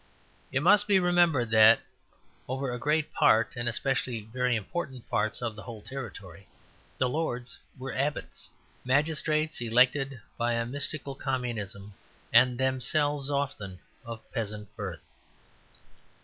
It 0.51 0.63
must 0.63 0.87
be 0.87 0.97
remembered 0.97 1.51
that 1.51 1.79
over 2.49 2.71
a 2.71 2.79
great 2.79 3.13
part, 3.13 3.55
and 3.55 3.69
especially 3.69 4.21
very 4.21 4.55
important 4.55 5.07
parts, 5.11 5.43
of 5.43 5.55
the 5.55 5.61
whole 5.61 5.83
territory, 5.83 6.47
the 6.97 7.07
lords 7.07 7.59
were 7.77 7.93
abbots, 7.93 8.49
magistrates 8.83 9.61
elected 9.61 10.19
by 10.39 10.53
a 10.53 10.65
mystical 10.65 11.13
communism 11.13 11.93
and 12.33 12.57
themselves 12.57 13.29
often 13.29 13.77
of 14.03 14.23
peasant 14.31 14.75
birth. 14.75 15.01